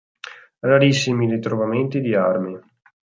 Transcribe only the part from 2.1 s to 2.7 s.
armi.